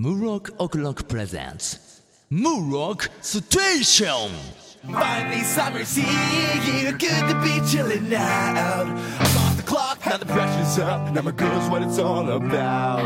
[0.00, 2.00] Murok O'Clock presents
[2.32, 4.30] Murok Station!
[4.90, 8.86] Finally, summer's here, good to be chilling out.
[8.86, 13.02] I'm off the clock, now the pressure's up, now my girl's what it's all about.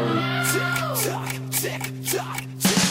[0.53, 0.63] Tick
[1.03, 2.85] tock, tick tock, tick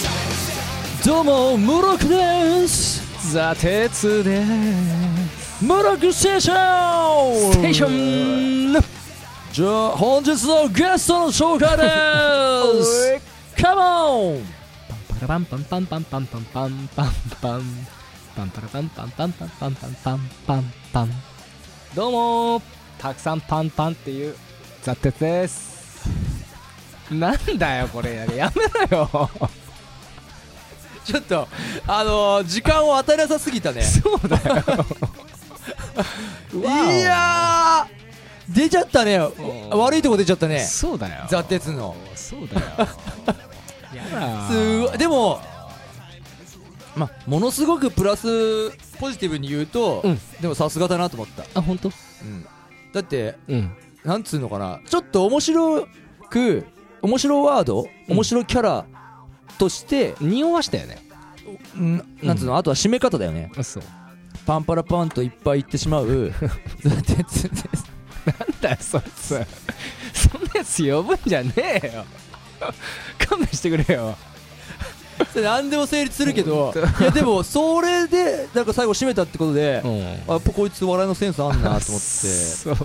[0.00, 1.04] tock.
[1.04, 3.02] どうも、ムロックです。
[3.30, 5.26] ザ・鉄です。
[5.62, 8.72] ムロックステーションステーション
[9.56, 13.18] じゃあ本日のゲストの紹介です。
[13.58, 14.44] カモン。
[15.16, 17.62] パンパラパンパンパンパンパンパンパンパン
[18.36, 21.22] パンパラパンパンパンパンパンパンパンパンパン
[21.94, 22.62] どうも
[22.98, 24.36] たくさんパンパンっていう
[24.82, 26.06] ザ・テツです
[27.10, 29.30] なんだよこれやめろよ
[31.02, 31.48] ちょっと
[31.86, 34.44] あのー時間を与えなさすぎたねそうだよ
[36.60, 38.05] いやー
[38.48, 39.16] 出ちゃったね。
[39.16, 40.60] うん悪いとこ出ちゃったね。
[40.60, 41.26] そうだよ。
[41.28, 41.96] ザ・鉄の。
[42.14, 42.60] そうだよ。
[43.94, 44.48] やだ。
[44.48, 44.98] すごい。
[44.98, 45.40] でも
[46.94, 50.20] まあものすごくプラスポジティブに言うと、うん。
[50.40, 51.90] でもさすがだなと思った、あ本当？
[52.22, 52.46] うん、
[52.92, 53.72] だってうん。
[54.04, 54.80] なんつうのかな。
[54.88, 55.88] ちょっと面白
[56.30, 56.66] く
[57.02, 58.86] 面白ワード面白キャラ
[59.58, 60.98] として、匂わしたよね。
[61.78, 63.50] んなんつうの、あとは締め方だよね。
[63.56, 63.82] あそう。
[64.46, 66.32] パンパラパンといっぱい言ってしまう
[66.80, 67.95] ザ・ 鉄です
[68.26, 69.28] なんだよそいつ。
[70.14, 72.04] そんなやつ呼ぶんじゃねえよ。
[73.18, 74.16] 勘弁してくれよ。
[75.32, 80.30] それ何でも成立するけどいやでもそれでなんか最後締めたってことで、ん。
[80.30, 81.80] あやっぱこいつ笑いのセンスあんなと思って。
[81.80, 82.76] そう。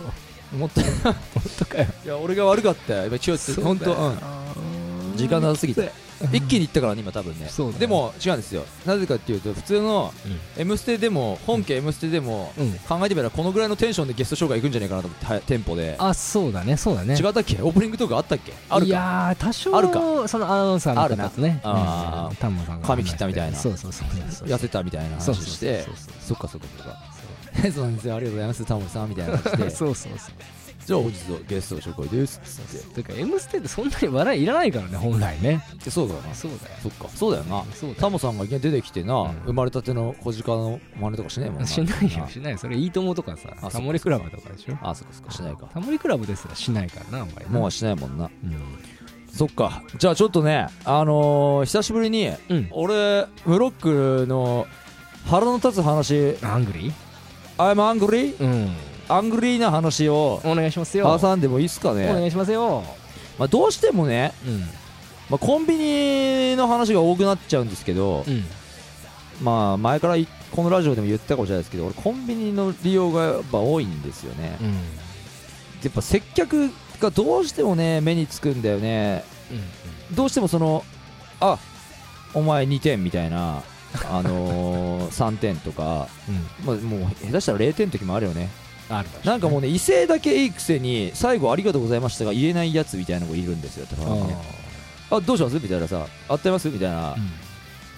[0.53, 1.15] 思ったい本
[1.59, 1.87] 当かよ。
[2.05, 3.05] や俺が悪かったよ。
[3.07, 5.17] 今気をつけて本当うん。
[5.17, 5.91] 時間長すぎて
[6.33, 7.49] 一気にいったからね今多分ね。
[7.79, 8.63] でも違うんですよ。
[8.85, 10.13] なぜかっていうと普通の
[10.57, 12.71] 「M ステ」でも本家「M ステ」でもうん。
[12.87, 15.95] 考えてみればこのぐらいのテンションでゲスト紹介行くんじゃないかなと思ってはいテンポで。
[15.99, 17.15] あそうだねそうだね。
[17.15, 17.57] 違ったっけ？
[17.61, 18.53] オープニングトークあったっけ？
[18.69, 20.27] あるいかやー多少あるか？
[20.27, 21.59] そのアナウンサーのあるな方とね。
[21.63, 22.35] あーうん。
[22.37, 23.57] 丹野さんが髪切ったみたいな。
[23.57, 25.83] そうそうそうそう痩せたみたいなそう話して。
[25.83, 26.99] そうそうそっかそっかそっか。
[27.73, 28.15] そうなんですよ。
[28.15, 30.31] ありがとうございますタモリさんみたいな感じでそうそうそう
[30.85, 32.41] じゃあ本日のゲストの紹介です。
[32.89, 35.63] っててか「M ステ」ってそんなに笑いいらないからね本来ね。
[35.83, 36.33] でそうだよな。
[36.33, 36.73] そうだよ。
[36.81, 37.09] そっか。
[37.09, 37.63] そうだよな。
[37.73, 38.01] そうだよ。
[38.01, 39.31] タモさんがいきなり出てきてな、うん。
[39.45, 41.67] 生まれたての小鹿の真似とかしねえもんな。
[41.67, 44.77] しないよしないそれいいともとかさあタモリクラブとかでしょ？
[44.81, 45.31] あそっかそっか。
[45.31, 45.69] しないか。
[45.73, 47.51] タモリクラブですらしないからなあんまりな。
[47.51, 48.25] もうはしないもんな。
[48.25, 48.55] うん。
[49.33, 49.83] そっか。
[49.97, 52.67] じゃあちょっとねあのー、久しぶりにうん。
[52.71, 54.67] 俺ムロックの
[55.25, 56.35] 腹の立つ話。
[56.43, 56.91] アングリ
[57.57, 58.71] I'm angry ーうん
[59.13, 62.83] アングリーな話をお願いしますよ挟んでもいいっすかねお、願いしますよ
[63.39, 64.59] まあ、どうしてもね、うん
[65.29, 68.43] まあ、コンビニの話が多くなっちゃうんですけど、うん
[69.41, 70.15] まあ前から
[70.51, 74.75] このラジオでも言ったかもしれないですけど俺コンビニの利用がやっぱ多いんですよね、うん
[75.83, 76.69] やっぱ接客
[76.99, 79.23] がどうしてもね目につくんだよね
[80.11, 80.83] うんどうしてもその
[81.39, 81.57] あ
[82.35, 83.63] お前2点みたいな
[84.09, 88.49] あのー、3点とか、うんまあ、もう下手したら0点の時もあるよね
[88.91, 94.35] あるなんかもうね威勢だけいいくせに最後ありがとうございましたが言えないやつみたいなのがいるんですよね。
[95.09, 95.55] あどうします？
[95.55, 96.69] みたいなさあっためます？
[96.69, 97.31] みたいな、うん。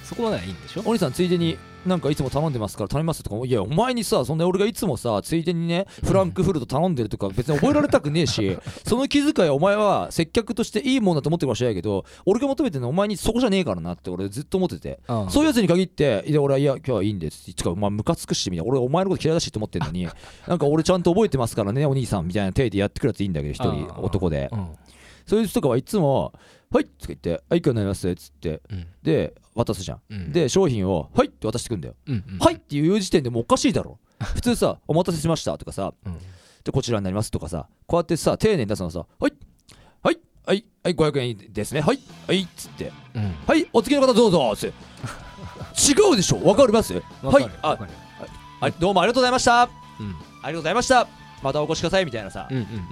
[0.04, 0.82] そこまではいいんでしょ？
[0.86, 15.00] お兄さんついでになんかいつも頼んでますから頼みますとかいやお前にさそんな俺がいつもさついでにねフランクフルト頼んでるとか 別に覚えられたくねえしその気遣いお前は接客としていいもんだと思ってるかもしれないけど俺が求めてるのはお前にそこじゃねえからなって俺ずっと思ってて。
[15.08, 17.44] ああそういうやつに限っていや俺はいや今日はいいんです。
[17.44, 18.72] ってつかお前ムカつくしみたいな。
[18.72, 20.08] 俺お前のこと嫌いだしって思ってんのに
[20.48, 24.50] なんか俺ちゃんと覚えてますからねお兄さんみたいな手でやってくるやついいんだけど一人男で。
[24.52, 24.68] うん。
[25.26, 26.34] そういう人とかはいつも
[26.74, 28.62] 「はい」とか言って「はいいくらになります」っつって。
[28.70, 28.86] うん。
[29.04, 30.02] で渡すじゃん。
[30.10, 30.32] うん。
[30.32, 31.96] で商品を「はい」って渡してくんだよ。
[32.08, 34.00] うんうんはいっていう時点でもうおかしいだろ。
[34.20, 35.94] 普通さ「お待たせしました」とかさ。
[36.06, 36.18] うん
[36.64, 37.68] 「でこちらになります」とかさ。
[37.88, 39.34] こうやってさ丁寧に出すのさ「はい。
[40.02, 40.18] はい。
[40.46, 40.66] はい。
[40.84, 41.82] はい500円ですね。
[41.82, 42.00] はい。
[42.28, 42.92] はい」っつって。
[43.16, 44.76] うん「はいお次の方どうぞ」っつって。
[45.92, 46.44] 違うでしょ。
[46.44, 46.94] わかります？
[46.94, 47.02] わ
[47.32, 47.44] はい。
[47.44, 47.92] あかるわかる。
[48.62, 49.64] はいどうもありがとうございました。
[49.64, 49.70] あ
[50.00, 50.08] うん。
[50.10, 50.14] り
[50.44, 51.08] がとうございました。
[51.42, 52.48] またお越しくださいみたいなさ。
[52.50, 52.86] うんうんうんうんうん。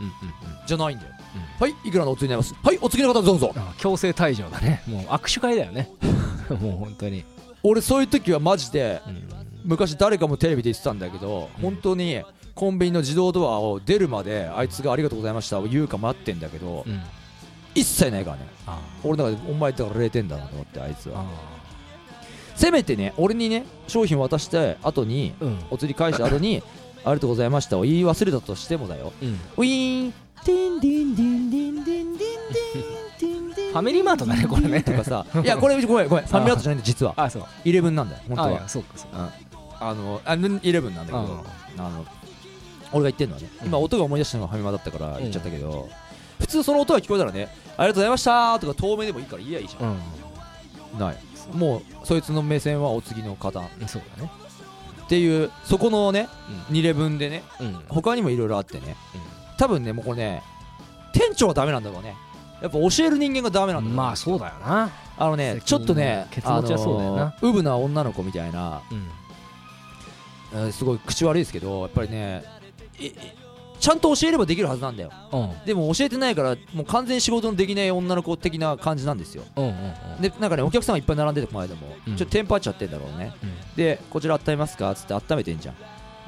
[0.68, 1.14] じゃないんだよ。
[1.18, 1.21] うん
[1.60, 2.66] はいいくらのお釣りになります？
[2.66, 3.54] はいお次の方どうぞ。
[3.56, 4.82] あ強制退場だね。
[4.88, 5.90] もう握手会だよね。
[6.50, 7.24] もう本当に。
[7.64, 9.24] 俺そういう時はマジでうん。
[9.64, 12.24] 昔誰かもテレビで言ってたんだけど本当に
[12.56, 17.00] コンビニの自動ドアを出るまであいつがありがとうございましたを言うか待ってんだけどうん。
[17.76, 18.48] 一切ないからね。
[18.68, 21.22] あ俺の中でお前だから0点だなと思ってあいつは。
[21.22, 21.26] あ。
[22.56, 25.60] せめてね俺にね商品渡して後にうん。
[25.70, 26.64] お釣り返した後に
[27.04, 27.78] ありがとうございました。
[27.78, 29.14] を言い忘れたとしてもだよ。
[29.22, 29.30] うん。
[29.58, 30.14] ウィーン。
[30.44, 35.26] ディンディンディンディンディンディンディンファミリーマートだねこれねとかさ。
[35.44, 36.26] いやこれごめんごめん。
[36.26, 37.14] ファミリーマートじゃないんだ実は。
[37.16, 37.46] あそう。
[37.64, 38.52] イレブンなんだよ本当は。
[38.52, 39.32] やそうかそうか。
[39.82, 39.88] うん。
[39.88, 41.46] あのあイレブンなんだけど。
[41.78, 42.06] あの
[42.92, 45.88] 俺が言ってんのはね今音が思い出したのがファミマだったから言っちゃったけど、
[46.40, 50.98] 普通その音が聞こえたらねありがとうございましたとか遠目でもいいから言えばいいじゃうん。
[50.98, 51.18] んない。
[51.54, 53.60] もうそいつの目線はお次の方。
[53.60, 54.32] っそうだね
[55.12, 56.30] ていうそこのね
[56.72, 57.84] 2レ分でねうん。
[57.90, 58.96] 他にもいろいろあってね。
[59.58, 60.42] 多分ねもうこれね
[61.12, 62.16] 店長はダメなんだろうね。
[62.62, 63.96] やっぱ教える人間がダメなんだろうね。
[63.98, 64.90] まあそうだよな。
[65.18, 67.22] あのねちょっとねケツ持ちはそうだよな。
[67.24, 69.08] あのーウブな女の子みたいなうん。
[70.54, 72.46] えーすごい口悪いですけどやっぱりね
[73.82, 75.12] ちゃんと教えればできるはずなんだよ。
[75.34, 75.66] うん。
[75.66, 79.44] でも教えてないからもう完全に仕事のできない女の子的な感じなんですよ。
[79.56, 79.74] うんうんう
[80.20, 82.16] んでなんかねお客さんがいっぱい並んでてこの間も、うん。
[82.16, 83.34] ちょっとテンパっちゃってんだろうね。
[83.44, 83.76] うん。
[83.76, 85.76] でこちら温めますかっつって温めてんじゃん。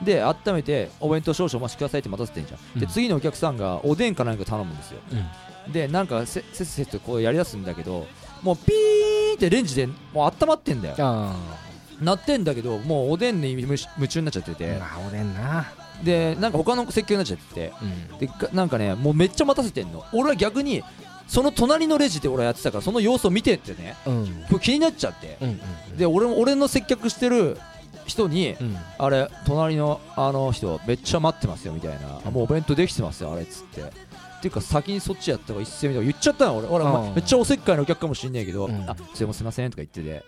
[0.03, 2.91] で温めてお弁当少々お待ちくださいって待たせてんじゃん、でうん。
[2.91, 4.99] 次のお客さんがおでんかなんか頼むんですよ。
[5.67, 5.71] うん。
[5.71, 8.07] でなんかせせっせっとこうやりだすんだけど
[8.41, 10.95] もうピーンってレンジでもう温まってんだよ。
[10.97, 11.35] あ
[12.01, 14.75] なってんだけどもうおでんに夢夢中になっちゃってて。
[14.75, 15.71] あまあおでんな
[16.03, 17.73] でなんか他の設計になっちゃってて
[18.11, 18.17] うん。
[18.19, 20.03] でがなんかねもうめっちゃ待たせてんの。
[20.13, 20.83] 俺は逆に
[21.27, 24.11] その隣のレジで俺はやってたからその様子を見てってねう
[24.55, 24.59] ん。
[24.59, 25.37] 気になっちゃって。
[25.41, 25.59] うん
[25.97, 27.57] で俺も俺の接客してる
[28.05, 28.77] 人にうん。
[28.97, 32.19] あれ隣のあの人めっちゃ待ってますよみたいな。
[32.25, 33.81] あもうお弁当できてますよあれっつって。
[33.81, 33.85] っ
[34.43, 36.57] ていうか先にそっちやった方が一斉みたいな言っちゃったの。
[36.57, 38.89] 俺俺、まうんめっちゃおせっかいのお客かもしんないけど、うん。
[38.89, 40.25] あそれもすいませんとか言ってて、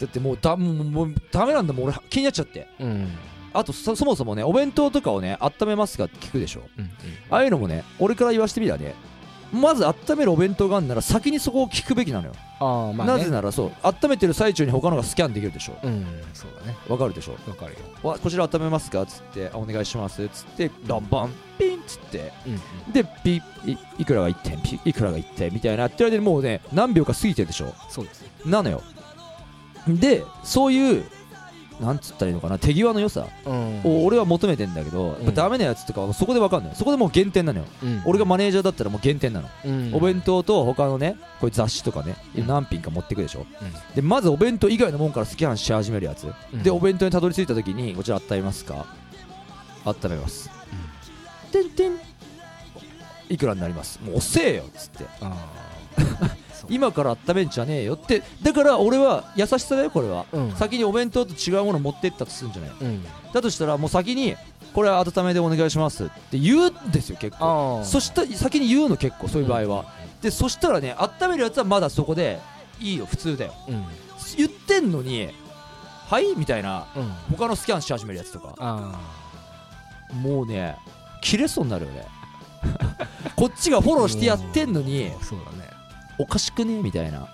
[0.00, 1.84] だってもうだもうもうダメなんだもん。
[1.84, 2.66] 俺気になっちゃって。
[2.80, 3.08] うん
[3.52, 6.62] あとそそもそもねお弁当とかをね温めますかって聞くでしょ。
[6.78, 6.90] うん
[7.30, 8.94] ああいうのもね俺から言わせてみたらね
[9.52, 13.12] まず温めるお弁当があるなら先にそこを聞くべきなのよ、ああまあね。
[13.14, 15.78] なぜならそう温めてる最中に他のがスキャンできるでしょ。
[15.82, 16.04] うん
[16.34, 16.76] そうだね。
[16.86, 17.32] わかるでしょ。
[17.48, 17.78] わかるよ。
[18.02, 22.30] わこちら温めますかっつってあお願いしますっつってドンバンピンっつって。
[22.46, 27.72] うんでピいいくらが1点ピいくらが1点みたいなやってる間にもうね何秒か過ぎてるでしょ。
[27.88, 28.82] そうですなのよ。
[29.88, 31.04] でそういう
[31.80, 33.80] なんつったらいいのかな手際の良さうん。
[33.84, 36.74] を俺は求めてんだけど、やっぱダメなやつとかはそこで分かんない。
[36.74, 38.02] そこでもう減点なのよ、うん。
[38.04, 39.94] 俺がマネージャーだったらもう減点なの、うん。
[39.94, 42.46] お弁当と他のねこういう雑誌とかね、うん。
[42.46, 43.46] 何品か持ってくでしょ、
[43.94, 46.62] でまずお弁当以外のもんからスキャンし始めるやつ、うん。
[46.62, 48.86] でお弁当にたどり着いた時にこちら温めますか？
[49.84, 50.50] 温めます、
[51.52, 51.70] てん。
[51.70, 51.92] てん
[53.28, 54.00] いくらになります？
[54.02, 55.04] もう遅えよっつって。
[55.20, 55.36] あ
[56.68, 58.22] 今から温めんじゃねえよって。
[58.42, 60.52] だから俺は優しさだよこれは、うん。
[60.52, 62.70] 先にお弁当と違うもの持ってったとするんじゃない。
[62.70, 63.04] ーうん。
[63.32, 64.36] だとしたらもう先に
[64.74, 67.78] これは温めでお願いしますって言うんですよ結構。
[67.78, 67.84] ああ。
[67.84, 69.84] そした先に言うの結構そういう場合は、
[70.22, 72.38] でそしたらね温めるやつはまだそこで
[72.80, 73.54] いいよ普通だよ。
[73.68, 73.84] うん。
[74.36, 75.28] 言ってんのに
[76.08, 76.34] はい？
[76.36, 77.36] みたいなうん。
[77.36, 78.54] 他のスキャンし始めるやつとか。
[78.58, 79.00] あ
[80.22, 80.76] もうね
[81.20, 82.06] 切れそうになるよね。
[83.36, 85.77] こっちがフォローしてやってんのにあそうだね
[86.18, 86.82] おかしくね？
[86.82, 87.28] みたいな。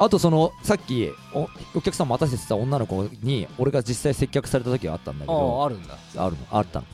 [0.00, 5.62] あとそのさっきおお客さん待たせてた女の子に俺が実際接客された時があったんだけあど。
[5.62, 5.98] ああるんだ。
[6.16, 6.46] あるの。
[6.50, 6.86] あったの。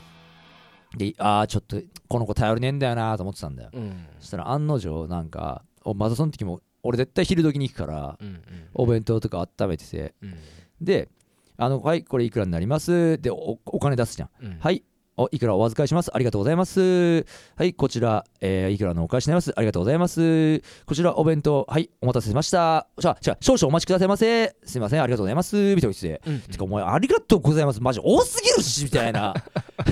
[0.97, 1.77] でああちょっと
[2.07, 3.69] この子頼りねえんだよなと思ってたんだよ。
[3.73, 4.07] うん。
[4.19, 8.41] そしたら案の定なんかおまたその時も俺絶対昼時に行くからうん。
[8.73, 10.15] お弁当とか温めてて。
[10.23, 10.35] うん。
[10.81, 11.09] で
[11.57, 13.19] あのはいこれいくらになります？
[13.21, 14.29] でおお金出すじゃん。
[14.41, 14.57] うん。
[14.59, 14.83] はい
[15.17, 16.11] おいくらお預かりします？
[16.13, 17.25] ありがとうございます。
[17.55, 19.53] はいこちら、えーいくらのお返しになります？
[19.55, 20.59] ありがとうございます。
[20.85, 22.87] こちらお弁当はいお待たせしました。
[22.97, 24.55] じゃあじゃあ少々お待ちくださいませ。
[24.65, 25.55] すいませんありがとうございます。
[25.75, 26.39] みたいなててうん。
[26.41, 27.81] てかお前ありがとうございます。
[27.81, 29.33] マジ多すぎるしみたいな。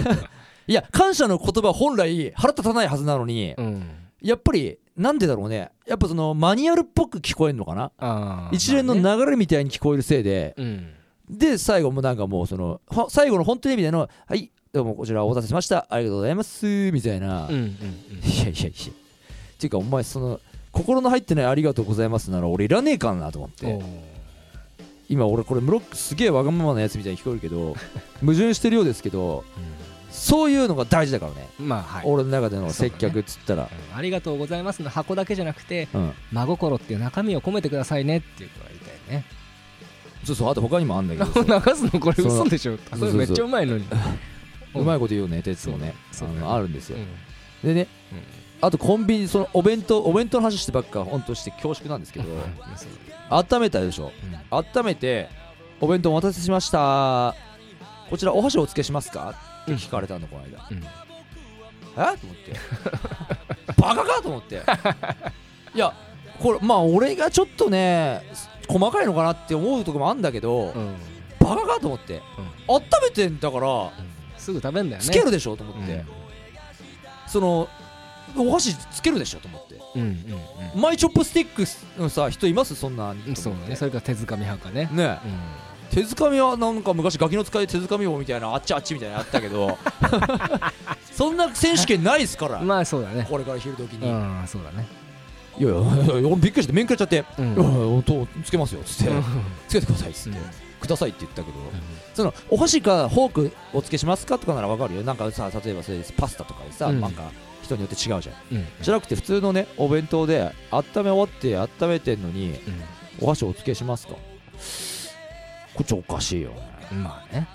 [0.68, 3.84] いや感謝の言葉本来腹立たないはずなのにうん。
[4.22, 5.72] やっぱりなんでだろうね。
[5.88, 8.50] やっぱそのマニュアルっぽく聞こえるのかな？
[8.51, 10.53] 一連の流れみたいに聞こえるせいで。
[10.58, 10.94] うん。
[11.30, 15.86] で最後もなんかもうそのほ最後の本当に意味での「はいどうもこちらお待たせしました。
[15.88, 17.77] ありがとうございます」みたいな、いうんうん。
[18.39, 18.70] やいやいや。
[18.70, 18.74] っ
[19.60, 20.39] ていうかお前その
[20.72, 23.80] 心の入ってない「ありがとうございます」なら俺いらねえかなと思って。
[25.10, 27.75] 今俺これムロックすげえわがままなやつみたいに聞こえるけど
[28.22, 29.44] 矛盾してるようですけど
[30.10, 32.06] そういうのが大事だからね、まあはい。
[32.08, 33.70] 俺の中での接客っつったら。
[33.92, 33.96] うん。
[33.96, 36.13] ありがとうございますの箱だけじゃなくてうん。
[36.32, 39.25] 真心っていう中身を込めてくださいねっていうのが言いたいね。
[40.24, 42.80] そうそうあと他にもあんだけど 流すのこれ嘘でしょ。
[42.98, 43.86] それめっちゃうまいのに
[44.75, 45.94] うまいこと言うよね鉄もね。
[46.12, 46.98] あそうそうのあるんですよ。
[46.98, 47.68] うん。
[47.68, 47.88] でね
[48.62, 52.25] あとコンビニそのお弁当お弁当の話してばっか本当して恐縮なんですけど
[53.30, 54.12] 温めたでしょ？
[54.51, 55.30] 温めて
[55.82, 57.36] お弁当お待たせしました。
[58.10, 59.36] こちらお箸お付けしますか？
[59.63, 60.77] って聞かれたんだこの間、うん。
[60.77, 62.18] え？
[62.18, 62.53] と思って。
[63.82, 64.62] バカかと思って。
[65.75, 65.94] いや
[66.39, 68.24] これまあ俺がちょっとね
[68.68, 70.96] 細かいのかなって思うところもあるんだけど、うん。
[71.39, 72.22] バカかと思って、
[72.68, 73.92] 温めてんだから
[74.43, 75.05] すぐ食べんだよね。
[75.07, 75.57] つけるでしょ？
[75.57, 76.05] と思って、
[77.27, 77.67] その
[78.35, 79.39] お箸つけるでしょ？
[79.39, 79.75] と思って。
[79.95, 80.07] うんうん
[80.75, 80.81] うん。
[80.81, 81.47] マイチョップスティッ
[81.95, 82.75] クのさ人います？
[82.75, 84.89] そんなうんそうだねそれから手づかみ派かね。
[84.91, 85.19] ね。
[85.91, 89.77] 手づかみはなんか昔ガキの使い手づかみ王みたいなあっちあっちみたいなのあったけど。
[91.13, 93.27] そんな選手権ないっすから、まあそうだね。
[93.29, 94.88] これから昼時うに、いんそうだね。
[95.59, 97.53] やいやいや俺びっくりして面食らっちゃって「うん。
[97.53, 99.12] いや本当つけますよ」っつって。
[99.12, 99.23] うん
[99.69, 100.39] 「つけてください」っつって。
[100.39, 100.45] うん
[100.84, 101.58] 「ください」って言ったけど
[102.13, 105.02] そのお箸かフォークお付けしますかとかならわかるよ。
[105.02, 107.00] なんかさ例えばそれでパスタとかでさ、うん。
[107.00, 108.36] なんか人によって違うじゃん。
[108.52, 108.68] うん。
[108.82, 112.60] じゃなくて普通のねお弁当で温め終わって温めてんのに
[113.22, 114.13] お箸お付けしますか？
[115.74, 116.52] こっちおかしいよ
[116.92, 117.48] まあね。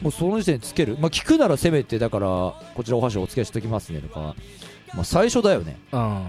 [0.00, 0.96] もうその時点でつける。
[0.98, 2.26] まあ聞くならせめてだから
[2.74, 4.34] こちらお箸お付けしときますねとか。
[4.94, 5.76] まあ最初だよね。
[5.92, 6.26] うん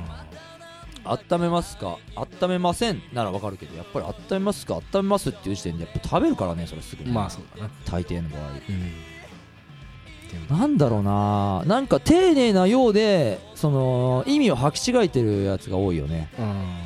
[1.05, 1.98] 温めますか？
[2.15, 4.75] 温めませんならわかるけどやっぱり温めますか？
[4.93, 7.12] 温めますっていう時点でやっぱ食べるからねそれすぐに。
[7.12, 7.69] まあそうだな。
[7.86, 8.41] 大抵の場合。
[8.69, 10.57] うん。
[10.57, 11.63] なんだろうな。
[11.65, 16.29] なんか丁寧なようでその意味を履き違えてるやつが多いよね。
[16.39, 16.77] うん。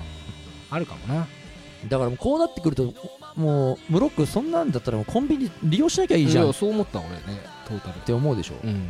[0.70, 1.28] あるかもな。
[1.88, 2.94] だからもうこうなってくると
[3.36, 6.54] もうムロックそんなんだったらもうコンビニ利用しなきゃいいじゃん。
[6.54, 7.18] そう思った俺ね
[7.68, 8.00] トータル。
[8.02, 8.56] て思うでしょ。
[8.64, 8.90] うん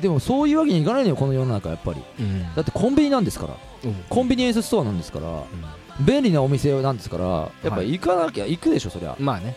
[0.00, 2.02] でもそういうわけにいかないのよこの世の中やっぱり。
[2.18, 2.54] うん。
[2.54, 3.56] だってコンビニなんですから。
[4.08, 5.44] コンビニエンスストアなんですから。
[6.00, 9.16] 便利なお店なんですからやっぱり行かなきゃ行くでしょそりゃ。
[9.18, 9.56] まあね。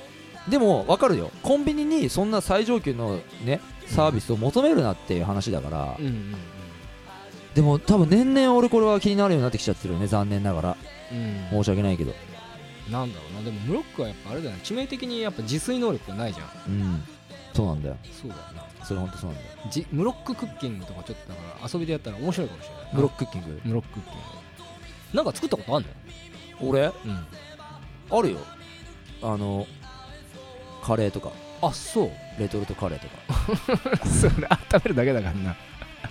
[0.50, 1.32] でも分かるよ。
[1.42, 5.96] コンビニにそんな最上級のねサービスを求めるなっていう話だから。
[5.98, 6.36] うんうん。
[7.56, 10.78] でも多分年々俺これは気になるようになってきちゃってるよね残念ながら。
[11.12, 11.48] うん。
[11.50, 12.14] 申し訳ないけど。
[12.92, 13.42] なんだろうな。
[13.44, 14.62] でもムロックはやっぱあれだよね。
[14.64, 16.74] 致命的にやっぱ自炊能力がないじゃん。
[16.74, 17.04] うん。
[17.54, 17.98] そうなんだよ。
[18.12, 19.56] そうだよなそれほんとそうなんだよ。
[19.72, 22.86] じムロッククッキングとかちょっとだから遊びでやったら面白いかもしれない。
[22.86, 23.62] なブロッククッキング？
[23.66, 25.18] ムロッククッキング。
[25.18, 25.90] なんか作ったことあんの？
[26.62, 26.82] 俺？
[26.82, 26.92] うん。
[28.18, 28.38] あるよ。
[29.24, 29.66] あの
[30.84, 31.32] カレーとか。
[31.62, 32.12] あそう。
[32.40, 33.08] レトルトカレーと
[33.94, 34.06] か。
[34.08, 35.56] それ温めるだけだからな。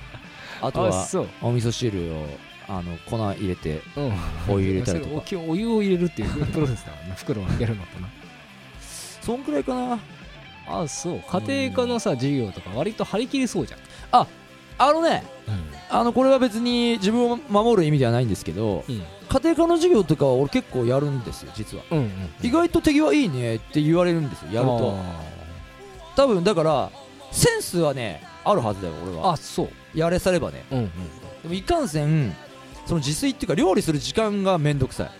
[0.62, 1.28] あとはそう。
[1.42, 2.26] お味噌汁を
[2.66, 4.12] あの粉入れてうん。
[4.54, 5.22] お湯入れたりとか。
[5.26, 7.14] そ れおお湯を入れるっていうプロセスだからな。
[7.14, 8.08] 袋を開けるのとな。
[8.80, 9.98] そんくらいかな
[10.66, 11.20] あそう。
[11.46, 14.26] 家庭科のさ授業とか割と張り切りそうじゃん。
[14.76, 15.22] あのね
[15.88, 19.02] あのこれは別に自分を守る意味ではないんですけどうん。
[19.28, 21.84] 家庭科の授業とかは俺結構やるんですよ実は。
[21.90, 22.10] うんうん
[22.42, 24.96] 意外と手際いいねって言われるんですよやると。
[26.16, 26.90] 多分だから
[27.30, 29.32] センスはねあるはずだよ俺は。
[29.32, 29.68] あそう。
[29.94, 30.64] やれさればね。
[30.72, 30.90] うん
[31.42, 32.34] でもいかんせん
[32.86, 35.10] その自炊っていうか料理する時間がめんどくさい。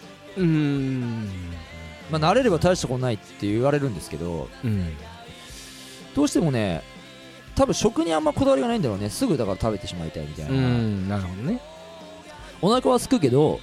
[0.40, 1.28] うんうん。
[2.10, 4.92] まあ慣れれば大したことないって言われるんですけどうん
[6.14, 6.82] どうしてもね
[7.54, 9.10] 多分食にあんまこだわりがないんだろうね。
[9.10, 11.60] すぐだから食べてしまいたいみたいな、うんなるほどね。
[12.60, 13.60] お腹はすくけど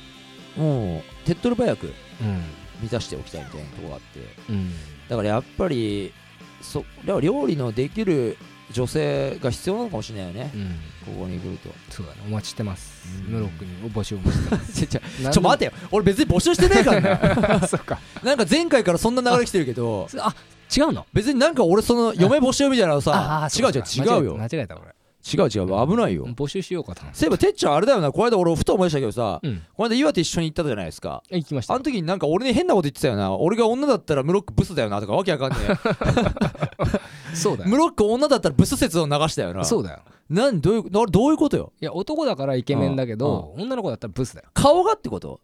[0.55, 2.43] もう手っ取り早くうん。
[2.81, 4.19] 満たしておきたいみたいなところがあって。
[4.49, 4.71] うん。
[5.09, 6.13] だからやっぱり
[6.61, 8.37] そ料理のできる
[8.71, 10.51] 女性が必要なのかもしれないよね。
[10.55, 11.15] うん。
[11.15, 11.69] ここに来ると。
[11.89, 12.19] そうだね。
[12.27, 13.07] お待ちしてます。
[13.27, 13.33] うん。
[13.33, 14.73] ムロックにお募集お待ちしてます。
[14.87, 15.71] ちょちょちょ待てよ。
[15.91, 17.67] 俺別に募集してねえからな。
[17.67, 17.99] そっか。
[18.23, 20.07] なんか前回からそんな流れ来てるけど。
[20.17, 20.33] あ
[20.75, 21.05] 違うの？
[21.13, 24.37] 別になんか俺その嫁募集みたいなのさ違う違う違うよ。
[24.37, 26.25] 間違えた俺違う違う危ないよ。
[26.35, 29.61] 募集しようかとそういえばてっちゃんあれだよなこの間俺ふと思い出したけどさうん。
[29.77, 31.21] この間岩手一緒に行ったじゃないですか。
[31.29, 31.75] 行きました。
[31.75, 33.31] あの時になんか俺に変なこと言ってたよな。
[33.35, 35.57] 俺が女だったらムロックブスだよなとかわけわかんね
[37.35, 39.63] そうだムロック女だったらブス説を流したよな。
[39.63, 39.99] そうだよ。
[40.29, 41.71] なんどういうなどういうことよ？
[41.81, 44.47] いや男だからイケメンだけど女の子だったらブスだよ。
[44.53, 45.39] 顔がってこと？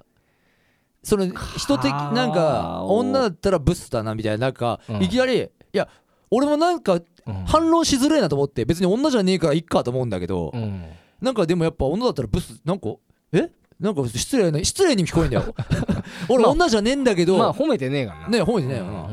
[1.08, 1.26] その
[1.58, 5.04] 人的なんか顔女だったらブスだなみたいななんか、うん。
[5.04, 5.88] いきなりいや
[6.30, 7.46] 俺もなんかうん。
[7.46, 10.84] 反論しづれえなと思って別に女じゃねえからいっかと思うんだけど、うん。
[11.22, 12.90] なんかでもやっぱ女だったらブスなんか
[13.32, 13.50] え？
[13.80, 15.56] なんか失礼な失礼に聞こえんだよ。
[16.30, 18.28] 俺まあ女じゃねえんだけど、まあ褒めてねえからな。
[18.28, 19.04] ね褒めてねえようんな、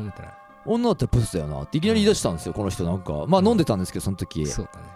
[0.65, 3.25] 女だったらブスだよなっていきなり言い出したんですよこの人なんか。
[3.27, 4.45] まあ飲んでたんですけどその時。
[4.47, 4.87] そうだね。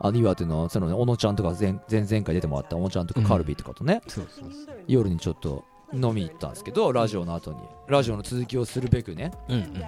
[0.00, 4.76] あの岩手のそのね小野ちゃんとか前前々回出てもらった小野ちゃんとかカルビとかとね、そうそうそう。
[4.88, 7.58] 夜にちょっと飲みに行ったんですけどラジオの後に。
[7.88, 9.32] ラジオの続きをするべくね。
[9.48, 9.84] うんうん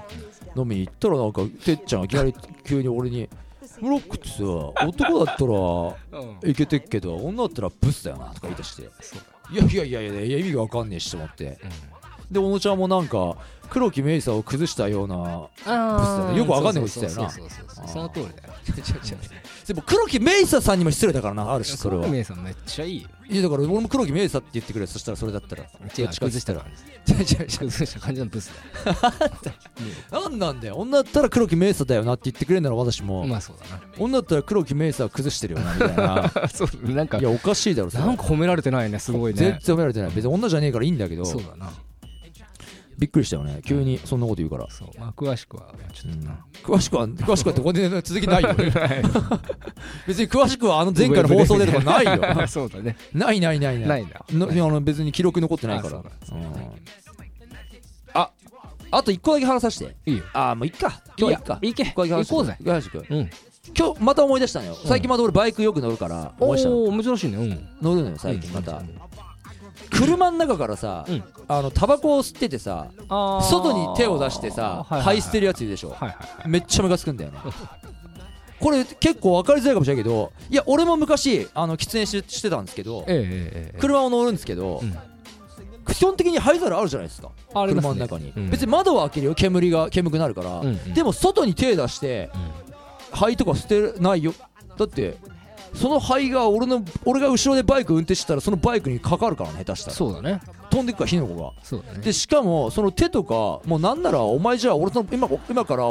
[0.56, 2.34] 飲みに行ったらなんかてっちゃんがいきなり
[2.64, 3.28] 急に俺に
[3.80, 4.44] 「ムロックってさ
[4.86, 6.50] 男だったらうん。
[6.50, 8.82] いけてっけど女だったらブスだよな」とか言い出して。
[9.52, 11.58] いやいやいやいや意味がわかんねえしと思って
[12.34, 13.36] で小野ちゃんもなんか
[13.70, 15.14] 黒木メイサーを崩したような
[16.36, 17.30] よくわかんないこと言ってたよな。
[17.88, 18.54] その通りだよ。
[19.66, 22.06] でも黒木メイサさんにも失礼だからなあるしそれは。
[22.08, 23.08] メイさんめっちゃいいよ。
[23.26, 24.86] いやだから俺も黒木メイサって言ってくれ。
[24.86, 25.62] そしたらそれだったら。
[25.62, 25.68] 違う
[26.04, 26.60] どっちかって言ったら。
[26.60, 26.70] 感
[27.08, 27.46] 違う違う。
[27.46, 28.50] 崩した感じのブス
[28.84, 30.18] だ。
[30.18, 30.76] よなんなんだよ。
[30.76, 33.64] 女だったら黒木メイサだよなって言ってくれるなら私も、まあそうだ
[33.98, 36.30] 女だったら黒木メイサは崩してるよなみたいな。
[36.34, 37.18] な そうなんか。
[37.18, 40.10] いやおかしいだろなんか褒められてないねすごい全ね然褒められてない。
[40.10, 41.24] 別に女じゃねえからいいんだけど。
[41.24, 41.72] そうだな
[42.98, 43.60] びっくりしたよね。
[43.64, 44.88] 急にそんなこと言うから、そう。
[44.98, 46.26] まあ詳しくはちょっと。
[46.26, 48.54] な詳しくは詳しくはってここで続きないよ
[50.06, 52.22] 別に詳しくはあの前回の放送でとかないよ。
[52.48, 52.96] そうだね。
[53.12, 53.88] ないないないない。
[53.88, 54.64] ないな。
[54.64, 56.02] あの別に記録に残ってないから。
[58.14, 58.30] ああ
[58.90, 59.96] あと一個だけ話させて。
[60.06, 60.24] いいよ。
[60.32, 61.02] あーもういっか。
[61.16, 61.58] 今日はいいっか。
[61.62, 62.56] いけ行こうぜ。
[62.62, 63.30] ガジ君うん。
[63.76, 64.76] 今日また思い出したのよ。
[64.84, 66.76] 最近また俺バイクよく乗るから思い出したの。
[66.76, 67.36] おお珍しいね。
[67.38, 67.68] うん。
[67.82, 68.78] 乗るのよ最近また。
[68.78, 69.00] うん
[69.94, 71.24] 車の中からさうん。
[71.46, 75.94] あのタバコを吸っててさ外に手を出してさ灰捨てるやついるでしょ？
[76.46, 77.38] めっちゃムカつくんだよね。
[78.60, 84.96] これ結構分かりづらいかもしれないけどいや俺も昔あの喫煙ししてたんですけどえええ車を乗るんですけど、うん。
[85.92, 87.28] 基本的に灰皿あるじゃないですか。
[87.28, 87.34] ね。
[87.52, 88.50] 車の中に、うん。
[88.50, 89.34] 別に窓は開けるよ。
[89.34, 90.94] 煙が煙くなるから、うんうん。
[90.94, 92.30] でも外に手出して
[93.12, 94.32] 灰とか捨てないよ。
[94.78, 95.18] だって
[95.74, 99.96] その灰が俺の俺が後ろでバイク運転してたらそのバイクにかかるからね下手したら。
[99.96, 100.40] そうだね。
[100.70, 101.52] 飛んでくから火の粉が。
[101.62, 102.00] そうだね。
[102.00, 103.34] でしかもその手とか
[103.66, 105.84] もうなんならお前じゃあ俺の今今から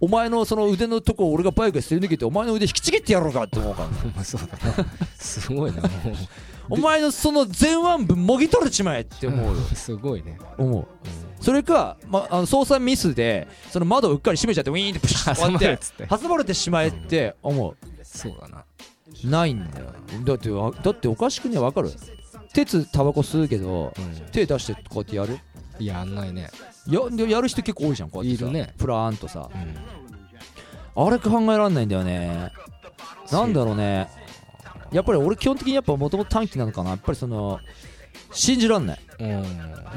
[0.00, 3.94] お前のその腕のとこを俺がバイクですり抜けてお前の腕引きちぎってやろうかって思うからね。
[4.14, 4.86] まあそうだな。
[5.18, 5.82] すごいな。
[5.82, 5.88] も
[6.70, 9.52] お前のその前腕部もぎ取れちまえって思うよ。
[9.52, 10.38] う すごいね。
[10.56, 10.86] 思う。
[11.40, 18.58] それか、ま、あの操作ミスでその窓をうっかり閉めちゃってウィーンってプシュッてて挟まれてしまえって思そうだな。
[18.58, 18.64] う
[19.24, 19.86] ないんだよ。
[20.24, 21.90] だってわだっておかしくねわかる？
[22.52, 24.30] 鉄タバコ吸うけどうん。
[24.30, 25.38] 手出してこうやってやる？
[25.84, 26.50] やんないね。
[26.88, 28.74] やでやる人結構多いじゃんこうやってさいるね。
[28.78, 29.50] プラーンとさ。
[29.54, 29.58] う
[31.00, 31.06] ん。
[31.06, 32.52] あれ考えられないんだよね。
[33.30, 34.08] なんだろうね。
[34.90, 36.90] やっぱり俺基本的にやっぱもともと短期なのかな。
[36.90, 37.60] やっぱりその
[38.32, 38.98] 信じらんない。
[39.20, 39.44] うん。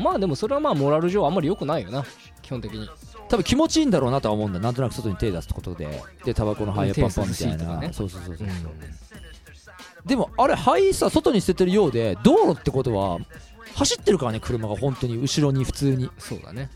[0.03, 2.03] まあでもそれはまあモラル上あんまり良くないよな。
[2.41, 2.89] 基本的に。
[3.29, 6.03] 多分気持ちいいんだろうなとは思うんだなんとなく外に手出すことで。
[6.25, 7.89] でタバコの灰をパンパンみたいな、ね。
[7.93, 8.47] そうそうそうそう、
[10.05, 13.19] でもあれ灰さ外に捨ててるようで道路ってことは
[13.75, 15.17] 走ってるからね車が本当に。
[15.17, 16.09] 後ろに普通に。
[16.17, 16.69] そうだね。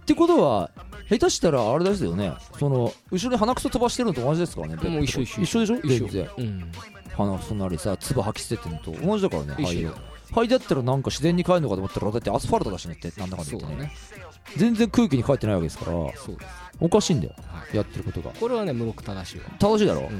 [0.00, 0.70] ってことは
[1.08, 2.32] 下手したらあれですよね。
[2.58, 4.76] その後ろに鼻くそ飛ばしてるのと同じですからね。
[4.76, 5.80] もう一緒一緒一緒。
[5.80, 6.06] でしょ？
[6.06, 6.30] 全然。
[6.38, 6.72] うん。
[7.16, 8.92] 鼻くそなりさ唾吐き捨ててるのと。
[9.04, 9.90] 同じだからね灰だ
[10.32, 13.92] 灰だったらなんか自然に帰るのかと思ったらだってアスファルトだしねってなんだかんだ言ってね。
[14.06, 14.25] そうだね
[14.56, 17.34] 全然空気に帰ってないわけですからそうですおかしいんだよ。
[17.48, 17.76] はい。
[17.76, 18.30] やってることが。
[18.38, 19.46] これはね無録正しいわ。
[19.58, 20.10] 正しいだろ？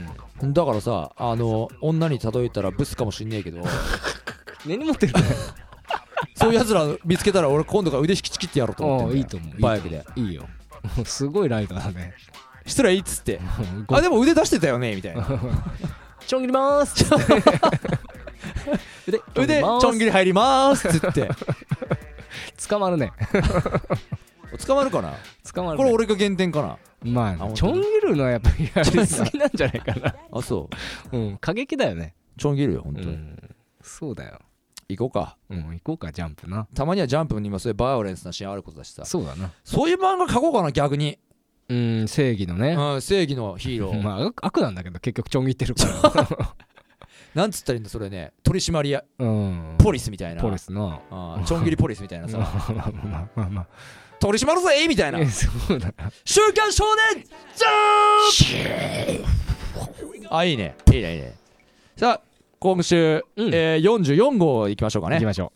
[0.43, 0.53] うん。
[0.55, 3.61] だからさあの女に例えたらブスかもしんねえけど。
[4.65, 5.21] 根に持ってるね。
[6.35, 9.61] そういうやつら見つけたら俺今度から腕引きちぎってやろうと思っていいと思う。
[9.61, 10.03] バイクで。
[10.17, 10.47] いいよ。
[11.05, 12.15] すごいライダーだね。
[12.65, 13.39] したらいいっつって。
[13.87, 14.97] ごあでも腕出してたよね？
[14.97, 15.27] みたいな。
[16.27, 17.05] ちょん切りまーす
[19.07, 21.29] 腕腕ちょん切りり入りまーすっつって
[22.69, 23.13] 捕まるね。
[24.67, 25.15] 捕まるかな？
[25.53, 25.85] 捕まるね。
[25.85, 26.79] これ俺が減点かな？
[27.03, 30.15] まあちょん切るのはやっぱりやりすぎなんじゃないかな。
[30.33, 30.69] あそ
[31.13, 31.17] う？
[31.17, 31.37] うん。
[31.39, 32.15] 過激だよね。
[32.39, 33.07] ちょん切るよ本当に。
[33.09, 33.55] うん。
[33.83, 34.39] そうだよ。
[34.89, 35.37] 行こうか。
[35.51, 36.67] うん行こうかジャンプな。
[36.75, 39.05] たまにはジャンプにもそういうバイオレンスなシーンあることだしさ。
[39.05, 39.51] そうだな。
[39.65, 41.19] そういう漫画描こうかな逆に。
[41.69, 42.75] うん正義のね。
[42.75, 44.01] うん正義のヒーロー。
[44.03, 46.57] まあ悪悪なんだけど結局ちょん切ってるから
[47.37, 48.33] なんつったらいいんだそれね。
[48.43, 49.75] 取締屋うん。
[49.77, 50.41] ポリスみたいな。
[50.41, 51.01] ポリスな。
[51.11, 53.67] あーちょん切りポリスみたいな まあさまあまあまあまあ。
[54.19, 55.19] 取り締まるぜみたいな。
[55.21, 60.35] えそうだな週刊少年ジャンプ。
[60.35, 60.75] あいいね。
[60.91, 61.35] いいねいいね。
[61.99, 62.21] さあ
[62.59, 63.55] 今週、うん。
[63.55, 65.17] えー、44号いきましょうかね。
[65.17, 65.53] 行きましょ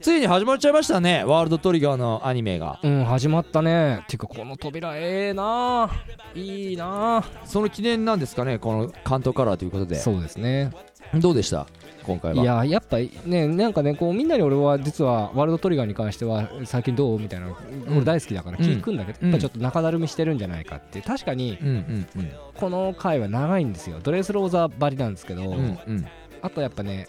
[0.00, 2.80] ついに始まっちゃいましたねワールドトリガーのアニメが。
[2.82, 4.02] ううん始まったね。
[4.08, 5.90] ていうかこの扉ええな
[6.34, 9.96] いいなその記念なんですかねこの関東カラーということで。
[9.96, 10.72] そうですね。
[11.16, 11.66] どうでした
[12.06, 12.42] 今回は？
[12.42, 17.18] いややっぱねなんかねこうみんなに俺は実はワールドトリガーに関しては最近どう？
[17.18, 17.56] みたいなの
[17.90, 19.30] 俺大好きだから聞くんだけど、うん。
[19.32, 22.32] やっぱちょっと中だるみしてるんじゃないかって確かにうんうんうん。
[22.54, 23.98] この回は長いんですよ。
[24.02, 26.06] ドレスローザばりなんですけど、うんうん。
[26.40, 27.06] あとやっぱね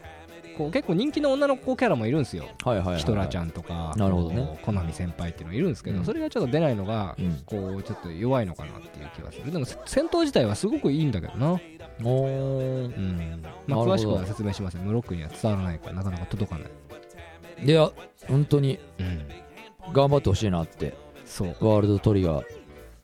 [0.57, 2.45] こう結構人気の女の子キャラもいるんですよ。
[2.63, 4.59] はいはいはい、はい、ヒトラちゃんとかなるほどね。
[4.63, 6.05] コナミ先輩っていうのいるんですけど、うん。
[6.05, 7.41] それがちょっと出ないのが、うん。
[7.45, 9.51] こうちょっと弱いのかなっていう気がする。
[9.51, 12.95] でもせ戦闘自体はすごくいいんだけどな、おー。
[12.95, 13.43] うん。
[13.67, 17.89] まあ、詳しくは説明しませんムロックには伝わらないからなかなか届かない、いや
[18.27, 18.79] 本当に。
[18.99, 20.93] うん、頑張ってほしいなって。
[21.25, 22.45] そう、ワールドトリガー。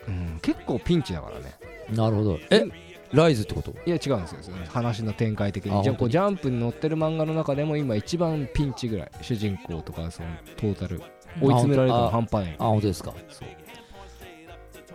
[0.07, 1.55] うん、結構ピンチだからね。
[1.89, 2.39] なるほど。
[2.49, 2.65] え
[3.13, 3.71] ライズってこと？
[3.85, 4.39] いや違うんですよ。
[4.41, 5.83] その話の展開的に。
[5.83, 9.11] じゃこうジャンプに載ってる漫画の中でも今一番ピンチぐらい。
[9.21, 11.01] 主人公とかそのトータル
[11.41, 12.55] 追い詰められるのが半端ない。
[12.59, 13.13] あ本当ですか？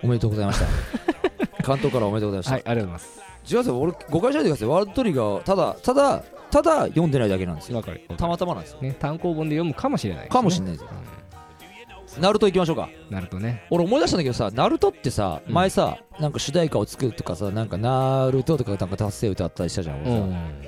[0.03, 0.67] おめでとうございました。
[1.63, 3.23] 関東からおめでとうございました、はいありがとうございます。
[3.45, 4.69] 違うんですよ俺誤解しないでください。
[4.69, 7.83] ワールドトリガーただただただ読んでないだけなんですよ。
[8.17, 8.81] たまたまなんですよ。
[8.83, 10.89] ね単行本で読むかもしれないかもしれないですよ
[12.19, 12.89] ナルト行きましょうか。
[13.11, 13.65] なるとね。
[13.71, 15.55] 俺思い出したんだけどさナルトってさうん。
[15.55, 20.63] 前さなんか主題歌を作るとかさなんかナルトとかなんか達成歌あったりしたじゃん俺さ、うん。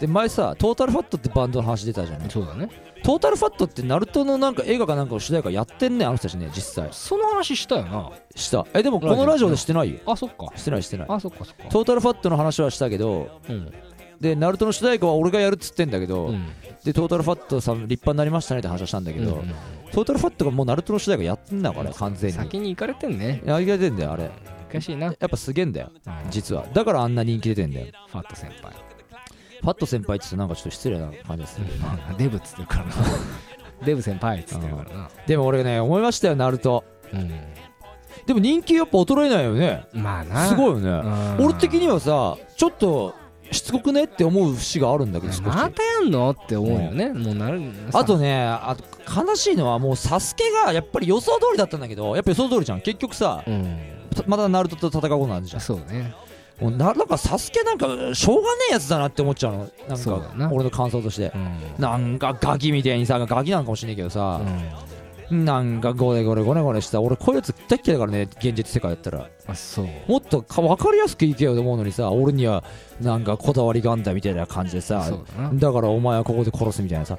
[0.00, 2.30] で前さトータルファットってバンドの話出たじゃん。
[2.30, 2.68] そうだね。
[3.02, 6.88] トータルファットってナルトのなんか映画かなんかの主題歌やってんねあの人たちね実際。
[6.92, 8.10] その話したよな。
[8.34, 8.66] した。
[8.74, 10.00] えでもこのラジオでしてないよ。
[10.06, 10.52] あそっか。
[10.56, 11.06] してないしてない。
[11.08, 11.64] あそっかそっか。
[11.70, 13.72] トータルファットの話はしたけどうん。
[14.20, 16.46] でナルトの主題歌は俺がやるっつってんだけど、うん。
[16.84, 19.54] でトータルファットさん立派になりましたねって話をしたんだけど、うんうん
[19.92, 22.36] トータルファットがもうナルトの主題歌やってんだから完全に。
[22.36, 23.42] 先に行かれてんね。
[23.44, 24.30] やりがてんだよあれ。
[24.70, 25.90] 悔しいな、やっぱすげえんだよ。
[26.06, 26.30] うん。
[26.30, 26.66] 実は。
[26.72, 27.86] だからあんな人気出てんだよ。
[28.08, 28.72] ファット先輩。
[29.60, 31.66] ファット先輩ってなんかちょっと失礼な感じでする。
[32.18, 32.92] デブっつってるからな。
[33.84, 35.10] デブ先輩っつってるからな。
[35.26, 36.84] でも俺ね思いましたよナルト。
[37.12, 37.16] う
[38.26, 39.84] でも人気やっぱ衰えないよね。
[39.94, 40.46] んまあな。
[40.46, 40.90] すごいよね。
[41.38, 41.44] うん。
[41.46, 43.14] 俺的にはさちょっと
[43.50, 47.10] しつこくねって思う節があるんだけどまたやんのって思うよね。
[47.10, 47.60] もうなる
[47.92, 48.84] あとねあと
[49.28, 52.80] 悲しいのはもうサスケがやっぱり予想通りだったんだけどやっぱ予想通りじゃん。
[52.80, 53.78] 結局さうん。
[54.26, 55.60] またナルトと戦うことになるじゃん。
[55.60, 56.14] そうね。
[56.60, 59.70] もうななんかサスケなんかしょうがねえやつだなって思っちゃうの。
[59.88, 61.30] なんか俺の感想として。
[61.34, 61.82] うん。
[61.82, 64.95] なんかガキみたいにさガキなんかもしれないけどさ、うん
[65.30, 67.00] なんかゴレゴレゴレゴレした。
[67.00, 69.28] 俺こういうやつ大っ嫌いだからね現実世界だったら。
[69.46, 69.86] あそう。
[70.06, 72.62] もっとか分かりやすくいけよと思うのにさ俺には
[73.00, 75.50] なんかこだわりがあんだみたいな感じでさそうだな。
[75.52, 77.18] だからお前はここで殺すみたいなさ。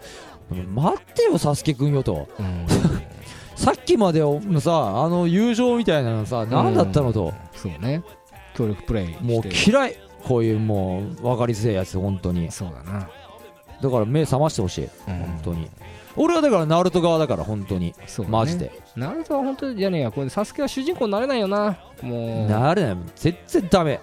[0.49, 2.27] 待ってよサスケくんよと。
[2.39, 2.65] うん。
[3.55, 7.33] さっきまでのさあの友情みたいなのさ何だったのと。
[7.55, 8.03] そうね。
[8.55, 9.95] 協力プレイもう嫌い。
[10.23, 12.51] こういうもう分かりづらいやつ本当に。
[12.51, 13.09] そうだな。
[13.81, 14.89] だから目覚ましてほしい。
[15.05, 15.69] 本本当に
[16.17, 17.93] 俺はだからナルト側だから本当に。
[18.07, 18.37] そうだね。
[18.37, 18.71] マジで。
[18.95, 21.77] ナルトは本当じゃねえやこれサスケは主人公になれないよな。
[22.01, 22.49] もう。
[22.49, 22.97] なれない。
[23.15, 23.99] 全然ダメ。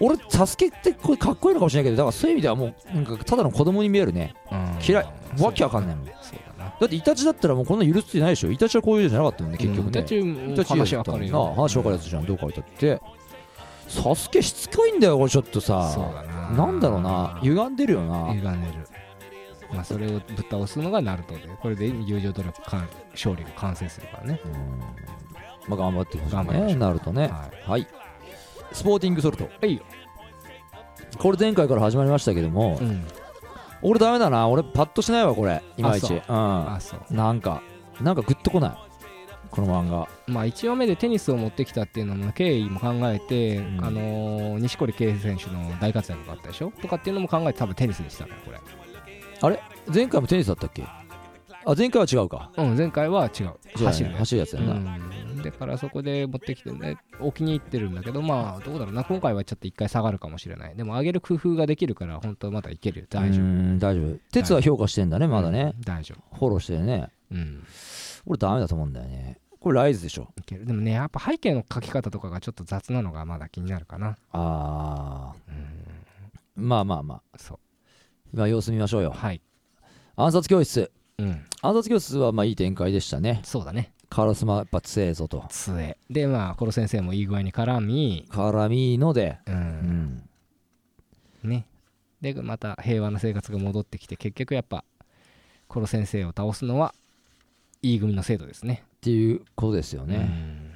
[0.00, 4.34] 俺サスケってこれかっこいいのかもしれないけどだからそういう意味ではもうなんかただの子供に見えるね。
[4.50, 4.78] うん。
[4.86, 5.06] 嫌い。
[5.38, 6.06] わけわかんないもん。
[6.06, 6.70] だそうだな。
[6.70, 8.50] ってイタチだったらもうこんな許すってないでしょ。
[8.50, 9.90] イタチはこういうじゃなかったよね結局ね。
[9.90, 12.24] うんイタチイタチ話わかるなよ話わかるやつじゃん。
[12.24, 13.00] どう書いたって
[13.88, 16.50] サスケしつこいんだよこれちょっとそうさだな。
[16.50, 17.38] なんだろうな。
[17.42, 18.32] 歪んでるよな。
[18.32, 18.72] 歪んでる
[19.72, 24.40] まあそれをぶっ倒すのがナルトでこれで友情努力か勝利が完成するからね。
[24.44, 24.52] うん。
[25.68, 26.78] まあ頑張ってほしいね頑張りましょう。
[26.78, 27.28] なるとね。
[27.28, 27.86] ははい。
[28.72, 29.48] スポーティングソルト。
[29.66, 29.76] い。
[29.76, 29.82] よ
[31.18, 33.04] これ前回から始まりましたけどもうん。
[33.82, 34.48] 俺ダメだな。
[34.48, 35.62] 俺パッとしないわこれ。
[35.76, 36.06] いまいち。
[36.06, 36.22] そう。
[36.28, 36.34] うん。
[36.74, 37.14] あそう。
[37.14, 37.62] なんか
[38.00, 38.72] なんかグッとこない。
[39.50, 40.08] この漫画。
[40.26, 43.84] まあ1話目でテニスを持ってきたっていうのも経緯も考えて、うん。
[43.84, 46.72] あのー錦織圭選手の大活躍があったでしょ？
[46.80, 48.58] とかっていうのも考えて多分テニスにしたのよこれ
[49.92, 50.84] 前回もテニスだったっけ？
[51.64, 52.50] あ前回は違うか。
[52.56, 53.54] うん前回は違う。
[53.76, 54.18] 走るやつ。
[54.18, 59.04] 走るやつやな、うん、だからそこで持ってきてねお気に入ってるんだけどまあどうだろうな。
[59.04, 60.76] 今回はちょっと一回下がるかもしれない。
[60.76, 63.06] でも上げる工夫ができるから本当まだいけるよ。
[63.08, 64.18] 大丈う夫ん大丈夫。
[64.32, 65.72] 鉄は評価してんだねまだね。
[65.76, 66.36] うん、大丈夫。
[66.36, 67.08] フォローしてるね。
[67.30, 67.64] うん。
[68.26, 69.38] 俺ダメだと思うんだよね。
[69.60, 70.28] これライズでしょ。
[70.38, 70.66] いける。
[70.66, 74.16] でもねやっぱ背景の書き方とかがちょっと雑なのがまだ気になるかな。
[74.32, 76.64] あうん。
[76.64, 77.22] ーまあまあまあ。
[77.38, 77.58] そう
[78.32, 79.10] まあ様子見ましょうよ。
[79.10, 79.40] はい。
[80.16, 80.90] 暗殺教室。
[81.18, 81.44] うん。
[81.60, 83.40] 暗殺教室はまあいい展開でしたね。
[83.44, 83.92] そうだね。
[84.08, 85.46] カラスマやっぱ強えぞと。
[85.48, 88.26] 杖でまあコロ先生もいい具合に絡み。
[88.30, 89.38] 絡みので。
[89.46, 89.58] ううん。
[89.58, 90.22] ん
[91.44, 91.66] ね。
[92.20, 94.84] でまた平和な生活が戻ってきて結局やっぱ
[95.66, 96.94] コロ先生を倒すのは
[97.80, 98.84] E 組の制度ですね。
[98.96, 100.70] っていうことですよね、うん。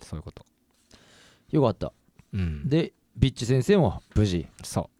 [0.00, 0.46] そういうこと。
[1.50, 1.92] よかった。
[2.32, 2.68] うん。
[2.68, 4.46] でビッチ先生も無事。
[4.62, 4.90] そ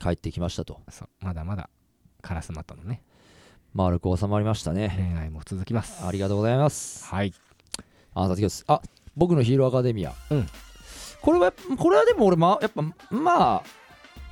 [0.00, 0.80] 帰ってきましたと。
[0.88, 1.68] うそうまだまだ
[2.22, 3.02] カラスマとのね。
[3.74, 4.92] 丸く収まりましたね。
[4.96, 6.04] 恋愛も続きます。
[6.04, 7.04] ありがとうございます。
[7.04, 7.32] はい。
[8.14, 8.80] 暗殺教室あ
[9.16, 10.46] 僕のヒーローアカデミアうん。
[11.20, 13.62] これはこれはでも俺まやっぱまあ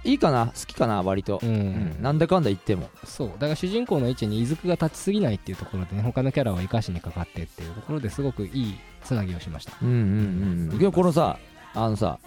[0.05, 0.47] いいかな？
[0.47, 1.03] 好きかな？
[1.03, 1.39] 割と。
[1.43, 1.99] う、うん。
[1.99, 2.89] んなんだかんだ言っても。
[3.05, 3.29] そう。
[3.29, 9.73] だから主人公の位置に伊豆が立ちすぎないっていうところでね他のキャラを生かしにかかってっていうところですごくいいつなぎをしました。
[9.83, 9.95] うんうん。
[9.95, 10.79] うん。
[10.79, 11.39] でもこのさ
[11.75, 12.19] あのさ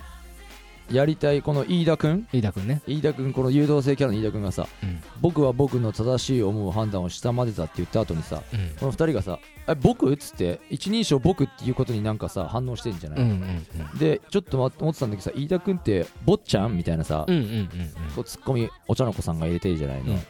[0.92, 2.28] やりたいこの飯田君？
[2.34, 2.82] 飯田君ね。
[2.86, 5.02] 飯田君この誘導性キャラの飯田君がさうん。
[5.22, 8.70] 僕は僕の正しい思う判断を下までだって言った後にさうん。
[8.80, 13.98] この二人がさ「え僕?」っつって一人称僕っていうことになんかさ反応してんじゃない、うんうんうん。
[13.98, 17.70] でちょっと待って思ってたんだけどさ飯田君って坊ちゃんみたいなさ、うんうんうん
[18.16, 20.22] こうツッコミお茶の子さんが入れてるじゃないの、うんうん。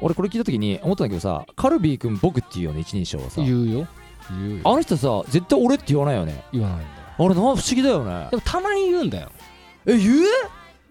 [0.00, 3.86] 俺これ聞いた時に思ったんだけどさカルビー君僕っていうよね一人称はさ言うよ。
[4.30, 4.60] 言うよ。
[4.64, 6.44] あの人さ絶対俺って言わないよね？
[6.52, 6.90] 言わないんだよ。
[7.18, 8.28] あれな不思議だよね。
[8.30, 9.30] でもたまに言うんだよ
[9.86, 10.24] え言う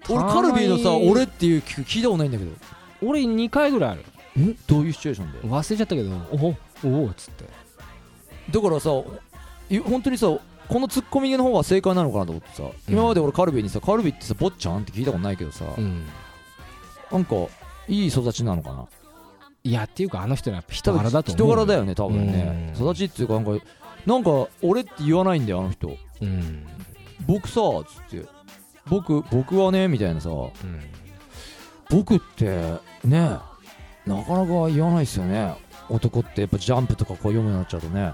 [0.09, 2.51] 俺カルビーのさ俺っていう聞聞いたことないんだけど。
[3.01, 4.05] 俺2回ぐらいある。
[4.37, 5.39] えどういうシチュエーションで？
[5.39, 6.11] 忘れちゃったけど。
[6.83, 7.45] おおおっつって。
[8.51, 8.89] だからさ
[9.69, 16.05] い本当にさこのツッコミの方が正解なのかなと思ってさ、今まで俺カルビーにさカルビーってさ坊ちゃんって聞いたことないけどさ、うん。
[17.11, 17.35] なんか
[17.87, 18.87] いい育ちなのかな？
[19.63, 22.73] いやっていうかあの人は人柄だと思う人柄だよね多分ね。
[22.77, 22.85] うん。
[22.85, 23.51] 育ちっていうかなんか
[24.05, 25.95] なんか俺って言わないんだよあの人。
[26.21, 26.65] うん。
[27.25, 27.61] 僕さ
[28.09, 28.27] つって
[28.89, 30.49] 僕僕はねみたいなさうん。
[31.89, 32.45] 僕って
[33.03, 33.37] ね
[34.05, 35.55] なかなか言わないですよね。
[35.89, 38.13] 男ってやっぱジャンプとかこう読むようになっちゃうとね。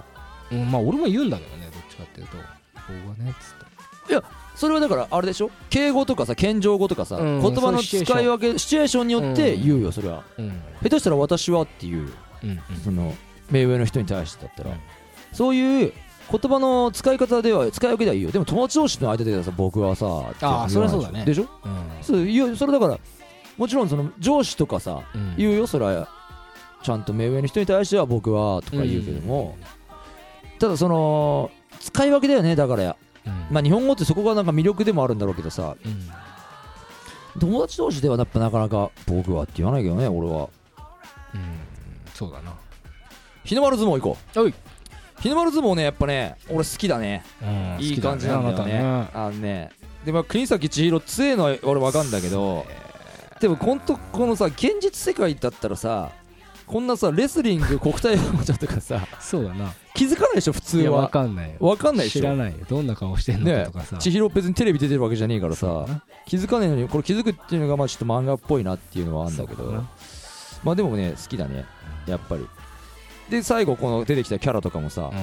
[0.51, 2.37] うんまあ俺も言うんだけどねどっちかっていうと。
[2.73, 4.25] 僕はねっつって。
[4.55, 5.51] それはだからあれでしょ？
[5.69, 9.07] 敬語とかさ謙譲語とかさ、うん言葉の使い分けシチュエーション。
[9.07, 10.23] によって言うよそれは。
[10.37, 10.61] うん。
[10.81, 12.09] 下手したら私はっていう
[12.43, 12.59] うん。
[12.83, 13.13] その
[13.49, 14.77] 目上の人に対してだったら、うん。
[15.33, 15.93] そういう
[16.31, 18.31] 言葉の使い方では使い分けではいいよ。
[18.31, 20.05] でも友達同士の間ではさ僕はさ
[20.41, 21.25] あーそりゃそうだね。
[21.25, 21.47] でしょ？
[21.63, 22.03] うん。
[22.03, 22.99] そういやそれだから
[23.57, 25.35] もちろんその上司とかさうん。
[25.37, 26.09] 言うよそれは。
[26.83, 29.57] ちゃんと目上の人に対しては僕はとか言うけども、
[30.59, 32.95] ただその使い分けだよねだから。
[33.25, 33.47] うん。
[33.49, 35.75] まあ日本語ってそこがなんか魅力でもあるんだろうけどさ。
[35.83, 36.09] うん。
[37.39, 40.49] 友達同士ではやっぱなかなか僕はって言わないけどね俺は。
[41.33, 41.57] うん。
[42.13, 42.53] そうだな。
[43.43, 44.39] 日の丸相撲行こう。
[44.41, 44.53] おい
[45.19, 47.23] 日の丸相撲ねやっぱね俺好きだね。
[47.41, 47.83] うん。
[47.83, 49.07] いい感じなんだよね。
[49.07, 49.69] 好きあのね。
[50.05, 52.65] でまあ国崎千尋強えのは俺わかんだけど
[53.39, 56.11] でもほんとこのさ現実世界だったらさ
[56.67, 59.73] こんなさレスリング国体王者とかさそうだな。
[59.93, 61.09] 気づかないでしょ普通は。
[61.09, 61.57] かんないよ。
[61.59, 62.21] わかんないでしょ。
[62.21, 62.65] 知らないよ。
[62.67, 63.97] どんな顔してんのかねとかさ。
[63.97, 65.85] 千尋別にテレビ出てるわけじゃねえからさ。
[66.25, 69.83] 気づかないのにこれ気づくっていうのがまあちょっと漫画っぽいなっていうのはあるんだけど。
[70.63, 71.65] まあでもね好きだね。
[72.07, 72.47] やっぱり
[73.29, 75.15] で最後この出てきたキャラとかもさう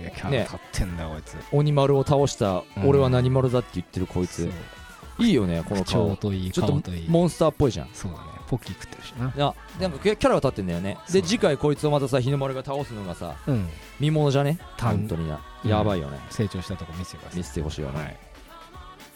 [0.00, 0.02] ん。
[0.02, 0.38] いやキャラね。
[0.44, 1.36] 立ってんだよこいつ。
[1.52, 2.88] 鬼丸を倒したうん。
[2.88, 4.44] 俺は何丸だって言ってるこいつ。
[4.44, 5.24] そう。
[5.24, 7.08] いいよねこの口調顔といいちょっと顔といい。
[7.08, 7.88] モンスターっぽいじゃん。
[7.92, 8.24] そうだね。
[8.48, 9.32] ポッキー食ってるしな。
[9.34, 10.98] いやなんかキャラが立ってんだよね。
[11.06, 11.20] そう。
[11.20, 13.68] で次回こいつをまたさ日の丸が倒すのがさうん。
[13.98, 14.58] 見ものじゃね？
[14.76, 15.40] た本当にな。
[15.64, 15.70] うん。
[15.70, 16.18] やばいよね。
[16.30, 17.38] 成長したとこ見せてください。
[17.38, 18.16] 見せてほしいよね、はい。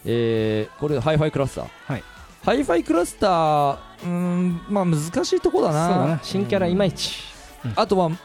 [0.05, 1.67] えー、これハイファイクラスター？
[1.85, 2.03] はい。
[2.43, 5.87] ハイファイクラスターうーんまあ難しいとこだな。
[5.87, 6.19] そうだな。
[6.23, 7.23] 新キャラいまいち
[7.75, 8.15] あとはこ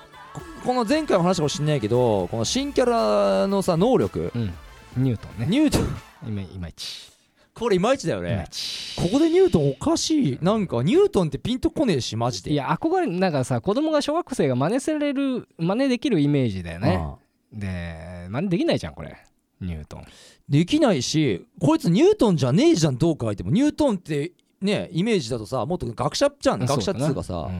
[0.65, 4.31] この前回も話したかもしれないけどこの新キャラのさ能力。
[4.35, 4.55] うん。
[4.97, 5.47] ニュートンね。
[5.49, 6.29] ニュートン。
[6.29, 7.11] いまいち。
[7.55, 8.47] これいまいちだよね。
[8.51, 8.97] ち。
[9.01, 10.39] ここでニュートンおかしい。
[10.41, 12.53] なんかニュートンってピンとこねえしマジで。
[12.53, 16.97] いや憧れなんかさ子供が小学生が真似される真似できるイメージだよね。
[16.97, 17.17] ああ。
[17.53, 19.17] で真似できないじゃんこれ。
[19.61, 20.05] ニュートン。
[20.49, 23.51] できないしこいつニュートンじゃねえじゃんどう書いても。
[23.51, 26.61] ニュートンってねイメージだとさもっと学者じゃん。
[26.65, 27.51] 学者っつうかさ。
[27.51, 27.53] う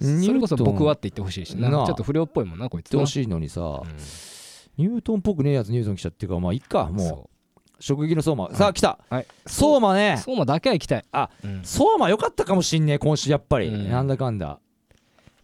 [0.00, 3.80] それこそ僕はって言ってほしいしなちょっと不良っぽいもんなこいつ言ってほしいのにさ、うん。
[4.76, 7.30] ニュートンっぽくねえやつニュートン来ちゃってるからまあいっかもそう。
[7.80, 8.54] 職業の相馬。
[8.54, 8.98] さあ来た。
[9.10, 9.26] はい。
[9.46, 10.16] 相馬ね。
[10.18, 11.04] 相馬だけは行きたい。
[11.12, 11.60] あうん。
[11.64, 13.90] 相馬良かったかもしんねえ今週やっぱり、うん。
[13.90, 14.58] なんだかんだ。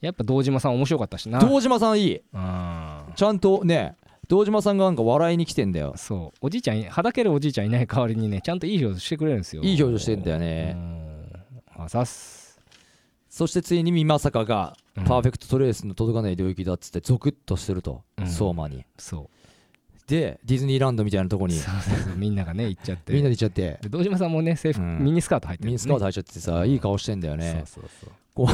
[0.01, 1.39] やっぱ堂島さん面白かったしな。
[1.41, 2.17] 堂島さんいい。
[2.17, 3.03] うん。
[3.15, 3.97] ちゃんとね
[4.29, 5.93] 堂島さんがなんか笑いに来てんだよ。
[5.97, 6.39] そう。
[6.41, 9.63] おじいちゃんはだけるおじいちゃんいない代わりにねちゃんといい表情してくれるんですよ。
[9.63, 11.33] いい表情してんだようねん。
[11.77, 12.39] あざっす
[13.31, 15.05] そしてついに美作がうん。
[15.05, 18.27] パーフェクトトレースの届かない領域だっつってゾクッとすると、うん。
[18.27, 18.85] 相馬に。
[18.99, 19.37] そう。
[20.09, 21.55] でディズニーランドみたいなとこに。
[21.55, 21.75] そう。
[21.81, 23.12] そうそうみんながね行っちゃって。
[23.12, 23.79] みんなで行っちゃって。
[23.83, 24.99] で堂島さんもね制服、うん。
[24.99, 27.64] ミニスカート履いてる、ミニスカート履いちゃってさいい顔してんだよね。
[27.66, 28.12] そうそうそう。
[28.35, 28.49] こ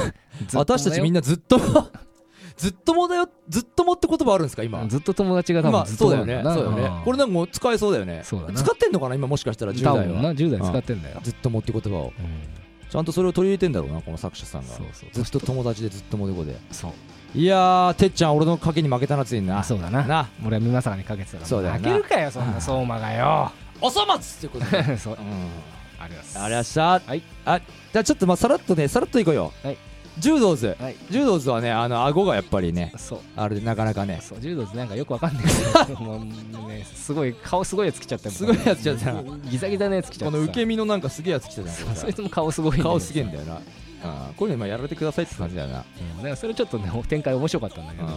[0.55, 1.59] う私たちみんなずっと
[2.57, 3.29] ずっともだよ。
[3.49, 4.87] ずっともって言葉あるんですか今？
[4.87, 6.43] ずっと友達が多まあ分ずっそうだよね。
[6.45, 7.03] そうだよね。
[7.05, 8.21] これなんかもう使えそうだよね。
[8.25, 10.35] そうだな使ってんのかな今もしかしたら10代は。
[10.35, 12.13] 10代使ってんだよ、ずっともって言葉を。
[12.19, 12.66] うん
[12.97, 14.75] ちゃんとそれを取り入れてんだろうなこの作者さんが。
[15.13, 16.57] ずっと友達でずっともでこで。
[16.73, 17.39] そう。
[17.39, 19.63] いやーてっちゃん俺の賭けに負けたなついにな。
[19.63, 20.03] そうだな。
[20.05, 20.31] な。
[20.43, 23.53] 俺は美作にかけてたからそうだ負けるかよそんな相馬がよ。
[23.83, 24.97] おそ松ってことで。
[24.97, 25.13] そう。
[25.13, 25.21] うん。
[25.21, 26.39] ありがとうございます。
[26.39, 26.83] ありがとうございました。
[26.83, 27.23] はい。
[27.45, 27.61] あ
[27.93, 29.53] じゃあちょっとまあさらっとねさらっといこうよ。
[29.63, 29.77] はい
[30.19, 30.97] 柔道図はい。
[31.11, 33.19] 柔道図はねあの顎がやっぱりねそう。
[33.37, 34.21] あれでなかなかね。
[34.23, 35.45] そう柔道ってなんかよくわかんない。
[35.87, 39.13] けどもうねすごい顔すごいやつ来ちゃったよすごいやつ来ちゃった。
[39.13, 40.39] なギザギザのやつ来ちゃこった。
[40.39, 43.61] の受け身のなんかすげえやつ来たじゃんそうこれそいつも顔すごい顔すげえんだよな。
[44.05, 45.85] あこういうの今やられてくださいって感じだよな。
[46.01, 46.17] うん。
[46.19, 48.07] だからそれちょっとね展開面白かったんだけど。
[48.07, 48.13] うん。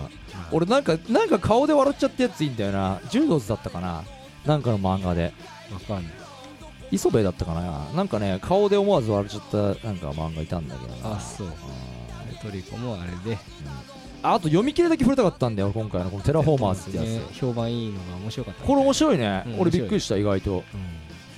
[0.52, 3.02] 俺なんかなんか顔で笑っちゃったやついいんだよな。
[3.10, 4.04] 柔道図だったかな。
[4.46, 5.34] なんかの漫画で。
[5.72, 6.14] わかんない。
[6.92, 7.86] 磯部だったかな。
[7.96, 11.16] なんかね顔で思わず笑っちゃったなんか漫画いたんだけどな。
[11.16, 11.48] あそう。
[11.48, 11.54] うん
[12.42, 13.38] トリコもあれで。
[14.22, 16.10] ああと読み切りだけ触れたかったんだよ今回の。
[16.10, 17.22] このテラフォーマーズってやつ、ね。
[17.34, 20.52] 評判いいのが面白かったこれ面白いね、うん俺びっくりした意外と。
[20.52, 20.64] うん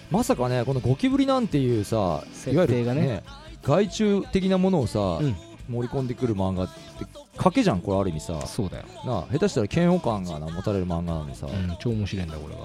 [0.10, 3.24] まさかねこのゴキブリなんていうさいわゆるね
[3.64, 5.36] 害虫的なものをさ、うん。
[5.70, 7.06] 盛り込んでくる漫画って
[7.38, 8.46] 賭けじゃんこれある意味さ。
[8.46, 8.86] そうだよ。
[9.06, 12.62] なあ下手したら嫌悪感がな持たれる漫画なのにさ、うん超面白いんだこれが。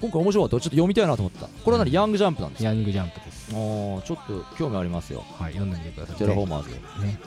[0.00, 0.60] 今回面白かった。
[0.60, 1.46] ちょっと読みたいなと思った。
[1.46, 2.68] これは何、うんヤングジャンプなんですか？
[2.68, 3.48] ヤングジャンプです。
[3.52, 5.24] あーちょっと興味ありますよ。
[5.40, 6.16] はい読んでみてください。
[6.16, 6.70] テラフォーマーズ
[7.04, 7.18] ね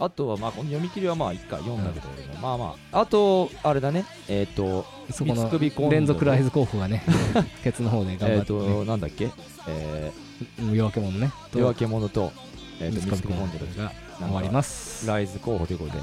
[0.00, 2.08] あとはまあこの読み切りはまあ一回読んだけど、
[2.40, 4.04] まあまああとあれだね。
[4.28, 7.02] えっ、とそこの連続ライズ候補がね
[7.64, 8.60] ケツの方で頑えっ、張ってね。
[8.60, 9.30] となんだっけ？
[9.66, 10.12] え
[10.60, 11.32] うん夜明け者ね。
[11.52, 12.32] ー、夜明け者と
[12.80, 15.06] えっ、と三つ三つ首コンドルが終わります。
[15.06, 15.98] ライズ候補ということで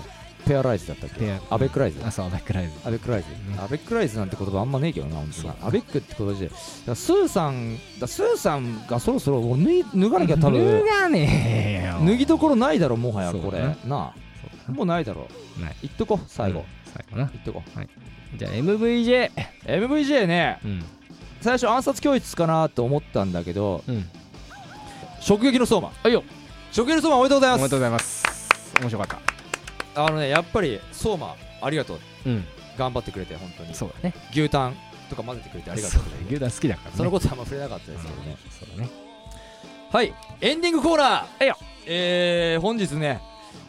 [0.45, 1.19] ペアライズだったっけ？
[1.19, 1.41] ペア。
[1.55, 2.01] アベックライズ？
[2.05, 2.71] あそうアベックライズ。
[2.85, 5.29] アベックライズ、ねアベックライズなんて言葉あんまねえけどな本
[5.59, 6.49] 当アベックって言葉で
[6.95, 10.81] スーさんだスーさんがそろそろ脱い脱がなきゃ多分。
[10.81, 12.05] 脱がねえよ。
[12.05, 13.59] 脱ぎどころないだろもはやこれ。
[13.85, 14.13] な。
[14.67, 14.71] あ。
[14.71, 15.27] もうないだろ。
[15.59, 15.75] ない。
[15.81, 16.65] 言っとこ最後、うん。
[16.85, 17.29] 最後な。
[17.31, 17.63] 言っとこ
[18.37, 19.31] じゃあ MVJ
[19.65, 20.59] MVJ ね。
[20.63, 20.83] うん。
[21.41, 24.05] 最初暗殺教室かなと思ったんだけどうん。
[25.27, 25.91] 直撃の相馬。
[26.03, 26.23] はいよ。
[26.75, 27.59] 直撃の相馬おめでとうございます。
[27.59, 28.25] おめでとうございます。
[28.81, 29.34] 面白かった
[29.95, 31.99] あのねやっぱり相馬ありがとう。
[32.25, 32.45] うん。
[32.77, 33.73] 頑張ってくれて本当に。
[33.73, 34.13] そうだね。
[34.31, 34.75] 牛タン
[35.09, 36.01] とか混ぜてくれてありがとう。
[36.29, 36.97] 牛タン好きだからね。
[36.97, 38.37] そのことはあんま触れなかったですけどね。
[38.49, 38.89] そうだね。
[39.91, 40.13] はい。
[40.41, 41.75] エンディングコーナー。
[41.87, 43.21] えー、本日ね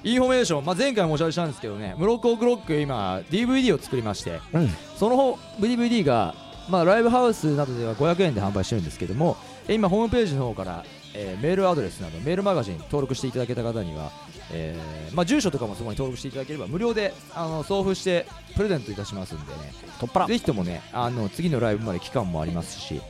[0.02, 4.68] インフォメーション、まあ、前回もお知らせしたんですけどねムロックオークロック今 DVD を作りましてうん。
[4.96, 6.34] その方 DVD が、
[6.68, 9.36] まあ、ライブハウスなどでは500円で販売してるんですけども
[9.68, 10.84] え今ホームページの方から、
[11.14, 14.12] えーメールアドレスなどメールマガジン登録していただけた方には、
[14.52, 19.72] えーまあ、住所とかもそこに登録していただければ無料であの送付してプレゼントいたしますんでね。
[20.28, 23.00] ぜひともねあの次のライブまで期間もありますし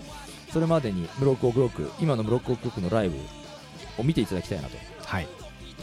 [0.53, 3.17] それまでにムロックオークロック今のムロックオークロックのライブ
[3.99, 4.77] を見ていただきたいなと。
[5.05, 5.29] はい。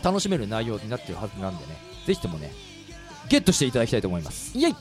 [0.03, 1.77] 楽しめる内容になってるはずなんでね。
[2.05, 2.51] ぜひともね
[3.29, 4.57] ゲットしていただきたいと思います。
[4.57, 4.75] イエイ。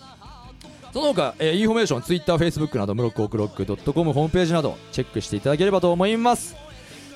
[0.93, 6.55] その他、えーインフォメーション Twitter、Facebook などムロックオークロック .com ホームページなどチェックしていただければと思います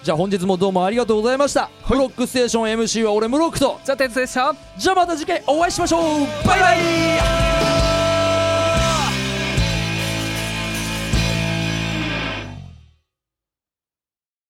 [0.07, 3.81] じゃあ本日もどうもありがとうございました、ムロックステーション MC は俺ムロックと。
[3.83, 4.55] ザ・テツでした。
[4.79, 6.03] じゃあまた次回お会いしましょう。
[6.47, 7.96] バイバイ